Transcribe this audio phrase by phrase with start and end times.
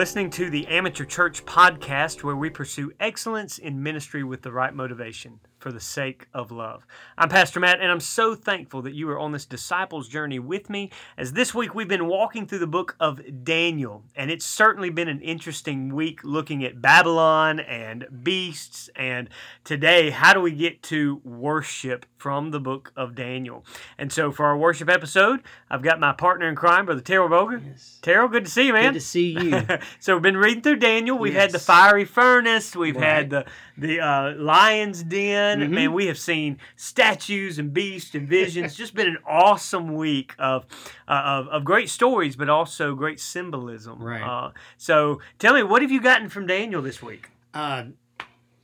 [0.00, 4.72] Listening to the Amateur Church podcast, where we pursue excellence in ministry with the right
[4.72, 6.86] motivation for the sake of love.
[7.18, 10.70] I'm Pastor Matt, and I'm so thankful that you are on this disciples journey with
[10.70, 10.90] me.
[11.18, 15.08] As this week we've been walking through the book of Daniel, and it's certainly been
[15.08, 18.88] an interesting week looking at Babylon and beasts.
[18.96, 19.28] And
[19.64, 23.64] today, how do we get to worship from the book of Daniel?
[23.98, 25.40] And so, for our worship episode,
[25.70, 27.62] I've got my partner in crime, Brother Terrell Boger.
[27.66, 27.98] Yes.
[28.02, 28.92] Terrell, good to see you, man.
[28.92, 29.62] Good to see you.
[30.00, 31.18] so we've been reading through Daniel.
[31.18, 32.76] We've had the fiery furnace.
[32.76, 35.60] We've had the the uh, lion's den.
[35.60, 35.70] Mhm.
[35.70, 38.74] Man, we have seen statues and beasts and visions.
[38.76, 40.66] Just been an awesome week of,
[41.08, 44.02] uh, of of great stories, but also great symbolism.
[44.02, 44.22] Right.
[44.22, 47.30] Uh, so tell me, what have you gotten from Daniel this week?
[47.54, 47.84] uh,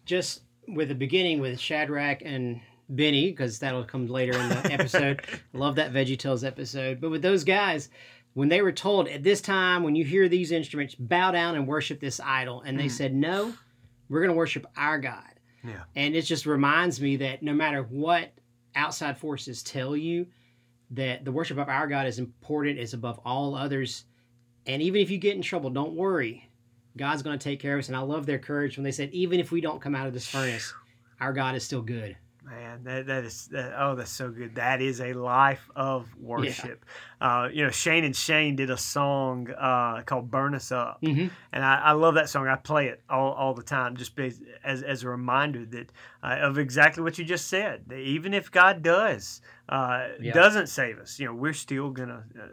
[0.04, 5.22] just with the beginning with Shadrach and Benny, because that'll come later in the episode.
[5.52, 7.00] Love that VeggieTales episode.
[7.00, 7.88] But with those guys,
[8.34, 11.66] when they were told at this time, when you hear these instruments, bow down and
[11.66, 12.90] worship this idol, and they Mhm.
[12.90, 13.54] said, no,
[14.08, 15.24] we're going to worship our God.
[15.64, 15.82] Yeah.
[15.96, 18.32] And it just reminds me that no matter what
[18.76, 20.26] outside forces tell you,
[20.92, 24.04] that the worship of our God is important, is above all others.
[24.66, 26.48] And even if you get in trouble, don't worry.
[26.96, 27.88] God's going to take care of us.
[27.88, 30.12] And I love their courage when they said, even if we don't come out of
[30.12, 30.72] this furnace,
[31.20, 32.16] our God is still good.
[32.46, 34.54] Man, that, that is that, oh, that's so good.
[34.54, 36.84] That is a life of worship.
[37.20, 41.26] Uh, you know, Shane and Shane did a song uh, called "Burn Us Up," Mm-hmm.
[41.52, 42.46] and I, I love that song.
[42.46, 44.12] I play it all, all the time, just
[44.62, 45.90] as as a reminder that
[46.22, 47.82] uh, of exactly what you just said.
[47.88, 50.32] That even if God does uh, Yeah.
[50.32, 52.46] doesn't save us, you know, we're still gonna uh,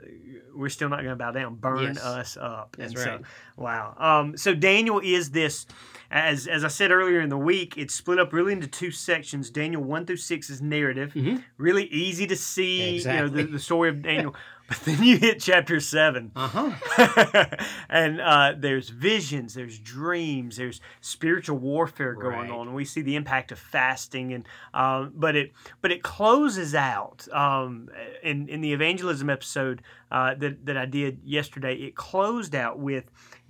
[0.56, 1.56] we're still not gonna bow down.
[1.56, 2.04] Burn Yes.
[2.04, 2.76] us up.
[2.78, 3.22] That's And so-
[3.56, 3.96] wow.
[4.00, 5.66] Um, so Daniel is this.
[6.12, 9.50] As, as I said earlier in the week, it's split up really into two sections.
[9.50, 11.44] Daniel 1 through 6 is narrative, Mhm.
[11.58, 14.36] really easy to see, you know, the, the story of Daniel.
[14.68, 17.56] But then you hit chapter 7, Uh huh.
[17.90, 22.50] and uh, there's visions, there's dreams, there's spiritual warfare going Right.
[22.50, 22.68] on.
[22.68, 25.52] And we see the impact of fasting, and um, but it
[25.82, 27.90] but it closes out um,
[28.24, 29.82] in in the evangelism episode
[30.12, 31.76] uh, that that I did yesterday.
[31.76, 33.06] It closed out with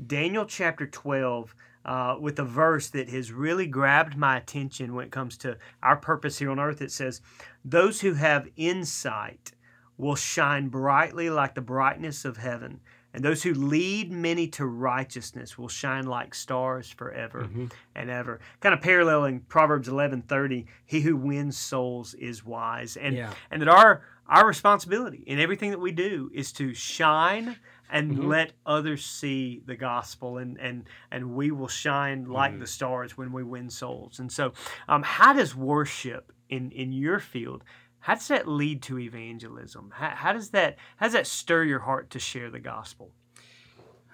[0.06, 1.56] Daniel chapter twelve.
[1.86, 5.98] Uh, with a verse that has really grabbed my attention when it comes to our
[5.98, 6.82] purpose here on earth.
[6.82, 7.20] It says,
[7.66, 9.52] Those who have insight
[9.98, 12.80] will shine brightly like the brightness of heaven,
[13.14, 17.72] and those who lead many to righteousness will shine like stars forever Mhm.
[17.96, 18.40] and ever.
[18.60, 22.98] Kind of paralleling Proverbs eleven thirty, he who wins souls is wise.
[22.98, 23.34] And yeah.
[23.52, 27.58] and that our our responsibility in everything that we do is to shine
[27.90, 28.28] and Mhm.
[28.28, 32.60] let others see the gospel and and and we will shine like Mhm.
[32.62, 34.54] the stars when we win souls and so
[34.88, 37.64] um, how does worship in in your field
[38.04, 41.80] how does that lead to evangelism how, how does that how does that stir your
[41.80, 43.12] heart to share the gospel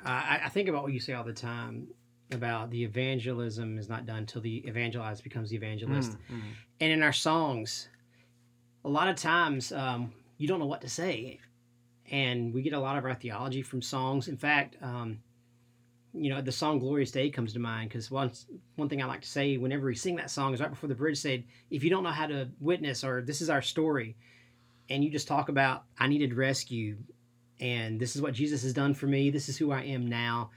[0.03, 1.87] I, I think about what you say all the time
[2.31, 6.11] about the evangelism is not done until the evangelized becomes the evangelist.
[6.11, 6.41] Mm, mm.
[6.79, 7.89] And in our songs,
[8.85, 11.39] a lot of times um, you don't know what to say.
[12.11, 14.27] And we get a lot of our theology from songs.
[14.27, 15.19] In fact, um,
[16.13, 18.31] you know, the song Glorious Day comes to mind because one,
[18.75, 20.95] one thing I like to say whenever we sing that song is right before the
[20.95, 24.15] bridge said, if you don't know how to witness or this is our story,
[24.89, 26.97] and you just talk about, I needed rescue,
[27.59, 30.49] and this is what Jesus has done for me, this is who I am now.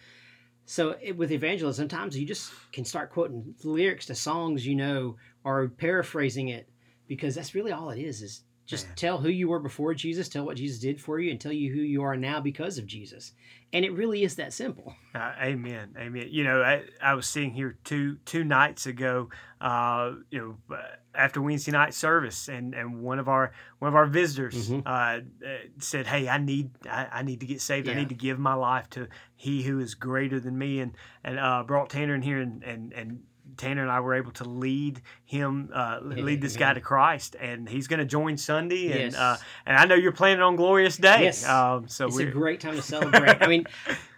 [0.64, 5.16] So it, with evangelism, sometimes you just can start quoting lyrics to songs you know
[5.44, 6.68] or paraphrasing it
[7.08, 8.96] because that's really all it is is just Man.
[8.96, 11.72] tell who you were before Jesus, tell what Jesus did for you, and tell you
[11.72, 13.32] who you are now because of Jesus.
[13.74, 14.94] And it really is that simple.
[15.14, 16.28] Uh, amen, amen.
[16.30, 19.30] You know, I, I was sitting here two two nights ago,
[19.60, 20.38] uh, you
[20.68, 20.80] know, uh,
[21.14, 24.82] after Wednesday night service, and, and one of our one of our visitors Mhm.
[24.86, 27.88] uh, uh, said, "Hey, I need I, I need to get saved.
[27.88, 30.92] I need to give my life to He who is greater than me," and
[31.24, 33.22] and uh, brought Tanner in here, and and and.
[33.56, 37.68] Tanner and I were able to lead him, uh, lead this guy to Christ, and
[37.68, 38.92] he's going to join Sunday.
[38.92, 39.14] And Yes.
[39.16, 39.36] uh,
[39.66, 41.24] and I know you're planning on Glorious Day.
[41.24, 41.46] Yes.
[41.46, 43.42] Um, so it's we're a great time to celebrate.
[43.42, 43.66] I mean,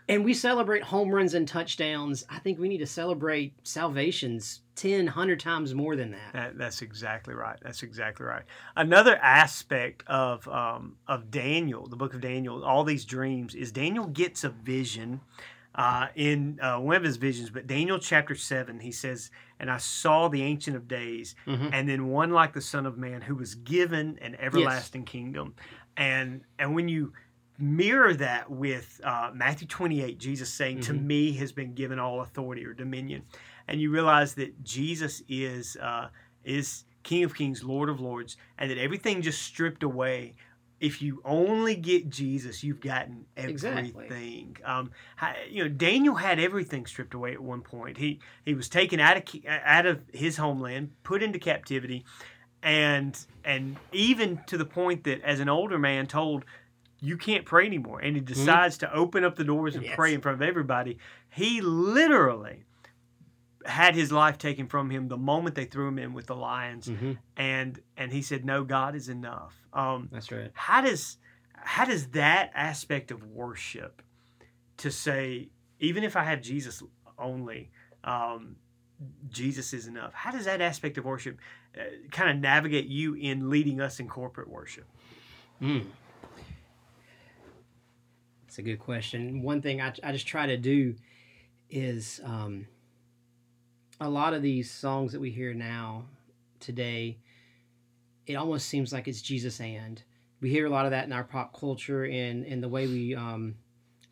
[0.08, 2.24] and we celebrate home runs and touchdowns.
[2.28, 6.32] I think we need to celebrate salvations 10, 100 times more than that.
[6.32, 7.58] That, that's exactly right.
[7.62, 8.42] That's exactly right.
[8.76, 14.06] Another aspect of um, of Daniel, the book of Daniel, all these dreams is Daniel
[14.06, 15.20] gets a vision
[15.74, 17.50] uh, in uh, one of his visions.
[17.50, 21.70] But Daniel chapter seven, he says, "And I saw the Ancient of Days, Mhm.
[21.72, 25.54] and then one like the Son of Man, who was given an everlasting kingdom."
[25.96, 27.12] And and when you
[27.56, 31.04] mirror that with uh, Matthew 28, Jesus saying, To Mhm.
[31.04, 33.22] me has been given all authority or dominion.
[33.68, 36.08] And you realize that Jesus is, uh,
[36.42, 40.34] is King of Kings, Lord of Lords, and that everything just stripped away
[40.80, 44.04] if you only get Jesus, you've gotten Exactly.
[44.06, 44.56] everything.
[44.64, 44.90] Um,
[45.50, 47.96] you know, Daniel had everything stripped away at one point.
[47.98, 52.04] He he was taken out of out of his homeland, put into captivity,
[52.62, 56.44] and and even to the point that as an older man told
[57.00, 59.94] you can't pray anymore and he decides to open up the doors and Yes.
[59.94, 60.96] pray in front of everybody
[61.28, 62.64] he literally
[63.64, 66.88] had his life taken from him the moment they threw him in with the lions
[66.88, 70.50] hmm and and he said no god is enough um That's right.
[70.54, 71.16] how does
[71.54, 74.02] how does that aspect of worship
[74.78, 75.48] to say
[75.80, 76.82] even if i have jesus
[77.18, 77.70] only
[78.04, 78.56] um
[79.28, 81.38] jesus is enough how does that aspect of worship
[81.76, 81.82] uh,
[82.12, 84.84] kind of navigate you in leading us in corporate worship
[85.62, 85.86] Mm.
[88.42, 89.42] That's a good question.
[89.42, 90.94] One thing I, I just try to do
[91.70, 92.66] is um,
[94.04, 96.04] a lot of these songs that we hear now
[96.60, 97.16] today,
[98.26, 100.02] it almost seems like it's Jesus and.
[100.42, 103.14] We hear a lot of that in our pop culture and in the way we
[103.14, 103.54] um,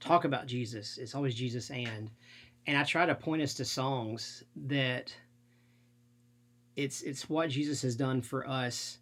[0.00, 0.96] talk about Jesus.
[0.96, 2.10] It's always Jesus and.
[2.66, 5.14] And I try to point us to songs that
[6.74, 8.96] it's it's what Jesus has done for us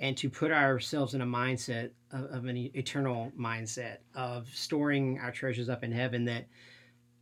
[0.00, 5.30] and to put ourselves in a mindset of, of an eternal mindset of storing our
[5.30, 6.46] treasures up in heaven that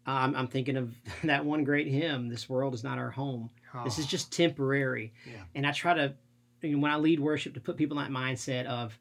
[0.07, 0.95] um, i'm thinking of
[1.25, 3.51] that one great hymn this world is not our home.
[3.85, 5.13] This is just temporary.
[5.27, 5.43] Yeah.
[5.55, 6.15] and i try to
[6.63, 8.99] you know, when i lead worship to put people in that mindset of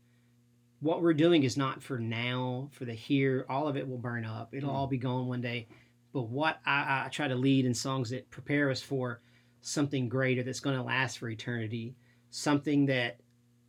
[0.80, 4.26] what we're doing is not for now for the here all of it will burn
[4.26, 4.54] up.
[4.54, 4.74] It'll Mm.
[4.74, 5.68] all be gone one day.
[6.14, 9.22] But what I, I try to lead in songs that prepare us for
[9.62, 11.96] something greater that's going to last for eternity.
[12.32, 13.20] Something that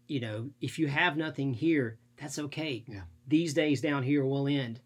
[0.07, 2.85] you know if you have nothing here that's okay.
[2.87, 3.03] Yeah.
[3.29, 4.81] these days down here will end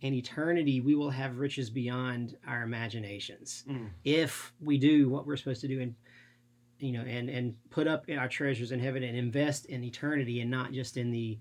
[0.00, 3.88] in eternity we will have riches beyond our imaginations Mm.
[4.04, 5.94] if we do what we're supposed to do and
[6.78, 10.50] you know and and put up our treasures in heaven and invest in eternity and
[10.50, 11.38] not just in the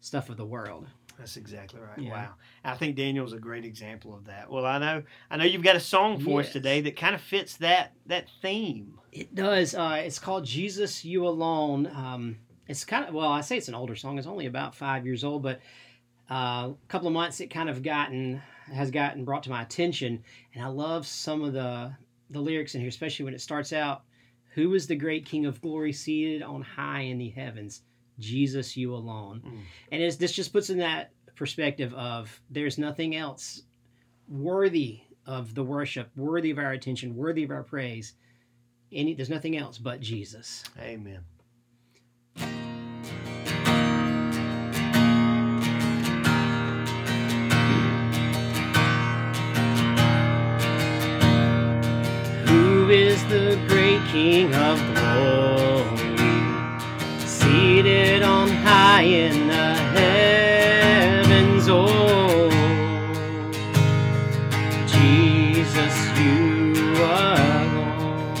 [0.00, 0.86] stuff of the world
[1.18, 1.98] That's exactly right.
[1.98, 2.10] Yeah.
[2.12, 2.34] Wow.
[2.62, 4.50] I think Daniel's a great example of that.
[4.50, 7.20] Well, I know I know you've got a song for us today that kind of
[7.22, 8.98] fits that that theme.
[9.12, 9.74] It does.
[9.74, 11.86] Uh, it's called Jesus You Alone.
[11.86, 12.36] Um,
[12.68, 14.18] it's kind of, well, I say it's an older song.
[14.18, 15.60] It's only about five years old, but
[16.30, 18.42] uh, a couple of months it kind of gotten,
[18.72, 20.22] has gotten brought to my attention.
[20.54, 21.92] And I love some of the,
[22.30, 24.02] the lyrics in here, especially when it starts out
[24.54, 27.82] Who is the great King of glory seated on high in the heavens?
[28.18, 29.42] Jesus, you alone.
[29.46, 29.60] Mm.
[29.92, 33.62] And it's, this just puts in that perspective of there's nothing else
[34.26, 38.14] worthy of the worship, worthy of our attention, worthy of our praise
[38.92, 40.64] any there's nothing else but Jesus.
[40.80, 41.20] Amen.
[54.46, 56.38] King of glory,
[57.18, 61.68] seated on high in the heavens?
[61.68, 62.48] Oh,
[64.86, 68.36] Jesus, you alone.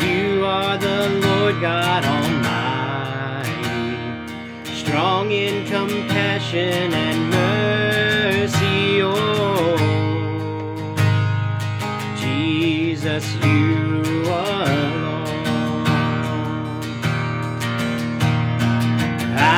[0.00, 3.56] You are the Lord God Almighty,
[4.72, 6.92] strong in compassion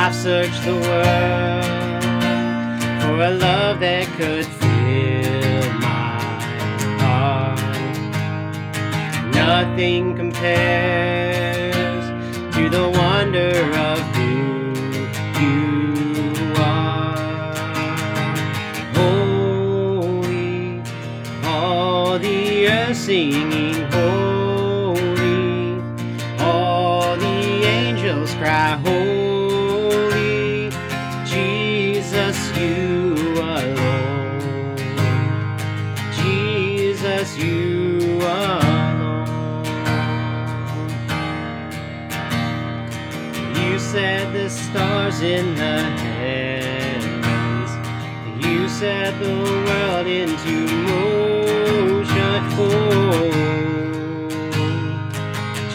[0.05, 2.03] I've searched the world
[3.01, 6.19] for a love that could fill my
[6.99, 7.57] heart.
[9.33, 12.05] Nothing compares
[12.53, 13.55] to the wonder
[13.91, 14.33] of who
[15.39, 17.15] you are.
[18.97, 20.81] Holy,
[21.45, 23.82] all the earth singing
[32.13, 34.77] Jesus, you alone.
[36.15, 39.65] Jesus, you alone.
[43.55, 47.71] You set the stars in the heavens.
[48.45, 49.33] You set the
[49.65, 52.43] world into motion.
[52.59, 53.31] Oh,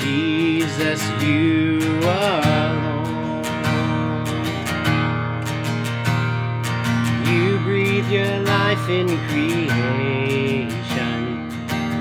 [0.00, 1.57] Jesus, you
[8.78, 11.23] life in creation.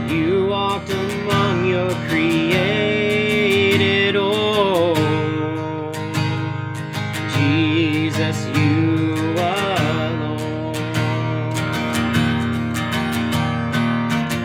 [0.10, 4.96] You walked among your created all.
[7.36, 10.75] Jesus, you alone.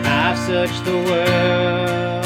[0.05, 2.25] I've searched the world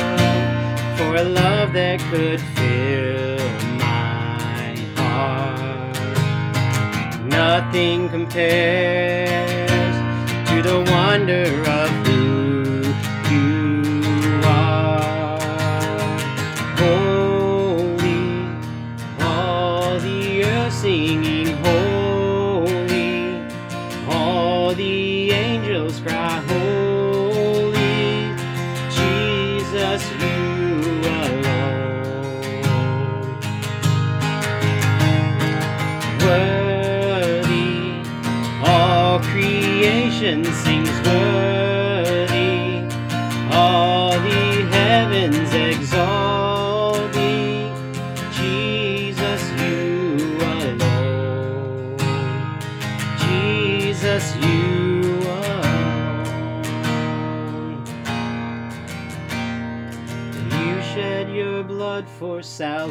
[0.98, 3.40] for a love that could fill
[3.78, 5.98] my heart.
[7.26, 9.17] Nothing compares.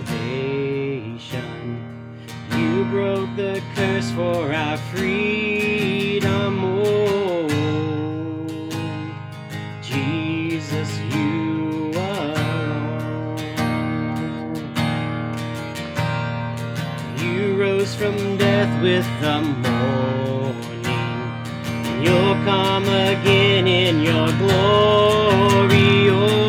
[0.06, 1.82] Salvation.
[2.56, 6.64] You broke the curse for our freedom.
[6.64, 7.48] Oh,
[9.82, 13.38] Jesus, you alone.
[17.18, 20.86] You rose from death with the morning.
[20.86, 26.08] And you'll come again in your glory.
[26.10, 26.45] Oh,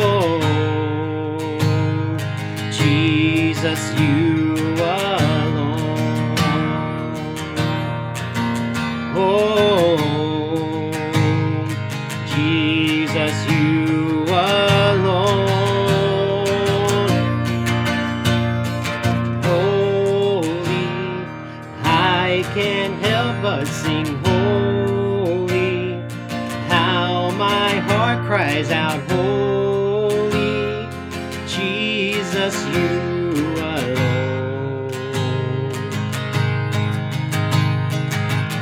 [22.38, 25.94] I can't help but sing holy.
[26.68, 30.86] How my heart cries out holy,
[31.48, 34.92] Jesus, you alone.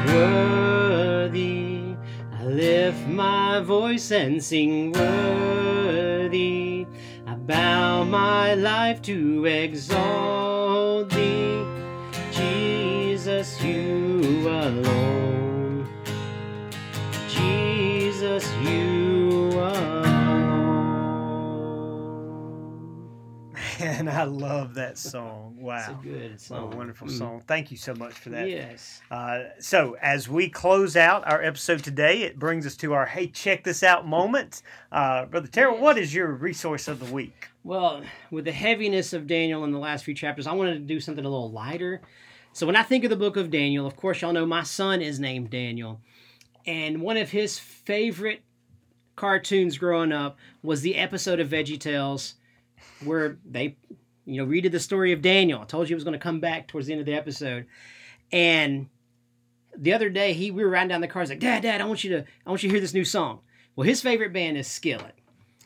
[0.07, 1.97] Worthy,
[2.33, 6.87] I lift my voice and sing worthy.
[7.27, 10.56] I bow my life to exalt
[14.67, 15.89] alone.
[17.29, 20.07] Jesus, you alone.
[23.79, 25.57] And I love that song.
[25.59, 25.77] Wow.
[25.79, 26.73] it's a good song.
[26.73, 27.19] a wonderful Mm.
[27.19, 27.43] song.
[27.47, 28.49] Thank you so much for that.
[28.49, 29.01] Yes.
[29.11, 33.29] Uh, so, as we close out our episode today, it brings us to our hey,
[33.29, 34.63] check this out moment.
[34.91, 37.49] Uh, Brother Terrell, what is your resource of the week?
[37.65, 40.99] Well, with the heaviness of Daniel in the last few chapters, I wanted to do
[40.99, 42.01] something a little lighter.
[42.57, 45.03] So when I think of the book of Daniel, of course, y'all know my son
[45.03, 46.01] is named Daniel.
[46.65, 48.41] And one of his favorite
[49.15, 52.37] cartoons growing up was the episode of Veggie Tales
[53.05, 53.77] where they,
[54.25, 55.61] you know, redid the story of Daniel.
[55.61, 57.67] I told you it was going to come back towards the end of the episode.
[58.33, 58.89] And
[59.77, 61.21] the other day, he we were riding down the car.
[61.21, 63.05] He's like, Dad, Dad, I want you to, I want you to hear this new
[63.05, 63.41] song.
[63.77, 65.15] Well, his favorite band is Skillet.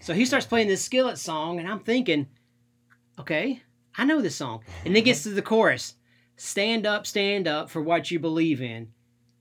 [0.00, 2.26] So he starts playing this Skillet song, and I'm thinking,
[3.16, 3.62] okay,
[3.96, 4.64] I know this song.
[4.84, 5.94] And then gets to the chorus
[6.42, 8.88] Stand up, stand up for what you believe in.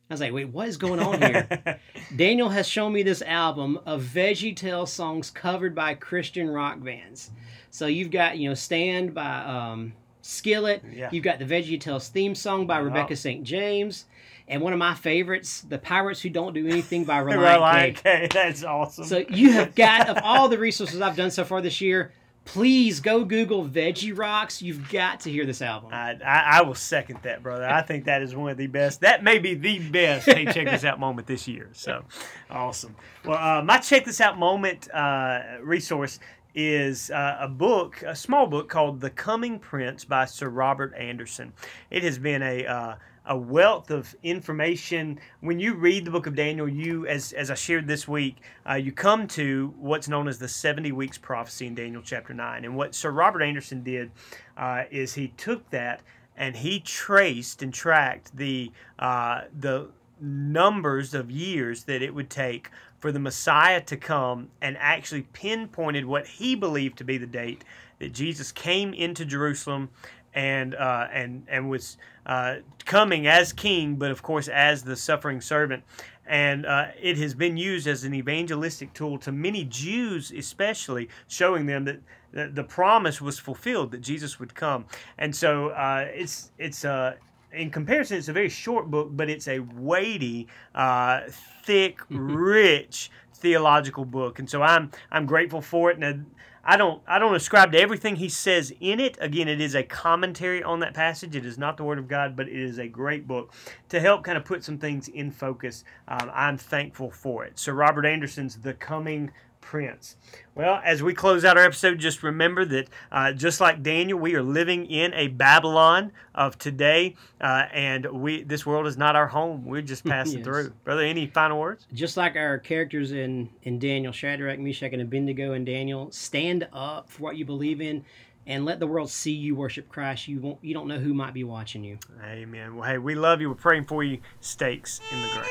[0.09, 1.79] I was like, wait, what is going on here?
[2.17, 7.31] Daniel has shown me this album of Veggie Tale songs covered by Christian rock bands.
[7.69, 10.83] So you've got, you know, Stand by um, Skillet.
[10.91, 11.07] Yeah.
[11.09, 13.45] You've got the Veggie Tales theme song by Rebecca St.
[13.45, 14.03] James.
[14.49, 18.27] And one of my favorites, The Pirates Who Don't Do Anything by Relient Relient K.
[18.27, 18.29] K.
[18.29, 19.05] That's awesome.
[19.05, 22.11] So you have got of all the resources I've done so far this year,
[22.45, 24.61] please go Google Veggie Rocks.
[24.61, 25.91] You've got to hear this album.
[25.93, 27.67] I, I, I will second that, brother.
[27.67, 29.01] I think that is one of the best.
[29.01, 30.25] That may be the best.
[30.25, 31.69] Hey, check this out moment this year.
[31.73, 32.03] So
[32.49, 32.95] awesome.
[33.25, 36.19] Well, uh, my check this out moment uh, resource
[36.55, 41.53] is uh, a book, a small book called The Coming Prince by Sir Robert Anderson.
[41.91, 42.95] It has been a uh,
[43.25, 45.19] a wealth of information.
[45.41, 48.37] When you read the book of Daniel, you, as, as I shared this week,
[48.69, 52.65] uh, you come to what's known as the 70 weeks prophecy in Daniel chapter 9.
[52.65, 54.11] And what Sir Robert Anderson did
[54.57, 56.01] uh, is he took that
[56.37, 59.89] and he traced and tracked the, uh, the
[60.21, 66.05] numbers of years that it would take for the Messiah to come and actually pinpointed
[66.05, 67.63] what he believed to be the date
[67.99, 69.89] that Jesus came into Jerusalem
[70.39, 72.55] and uh, and and was uh,
[72.85, 75.83] coming as king, but of course as the suffering servant.
[76.25, 81.65] And uh, it has been used as an evangelistic tool to many Jews, especially, showing
[81.65, 81.99] them that
[82.31, 84.85] the, the promise was fulfilled that Jesus would come.
[85.17, 87.15] And so uh, it's it's uh,
[87.51, 91.21] in comparison, it's a very short book, but it's a weighty, uh,
[91.63, 94.39] thick, rich theological book.
[94.39, 96.01] And so I'm I'm grateful for it.
[96.01, 96.25] And
[96.69, 99.17] I, don't I don't ascribe to everything he says in it.
[99.19, 101.35] Again, it is a commentary on that passage.
[101.35, 103.51] It is not the Word of God, but it is a great book
[103.89, 105.83] to help kind of put some things in focus.
[106.07, 107.57] Um, I'm thankful for it.
[107.57, 110.15] So Robert Anderson's The Coming Prince.
[110.55, 114.35] Well, as we close out our episode, just remember that uh, just like Daniel, we
[114.35, 119.27] are living in a Babylon of today, uh, and we this world is not our
[119.27, 119.65] home.
[119.65, 120.45] We're just passing Yes.
[120.45, 120.69] through.
[120.83, 121.85] Brother, any final words?
[121.93, 127.09] Just like our characters in, in Daniel, Shadrach, Meshach, and Abednego and Daniel, stand up
[127.09, 128.03] for what you believe in
[128.47, 130.27] and let the world see you worship Christ.
[130.27, 131.99] You won't you don't know who might be watching you.
[132.23, 132.75] Amen.
[132.75, 133.49] Well, hey, we love you.
[133.49, 134.19] We're praying for you.
[134.41, 135.47] Stakes in the ground.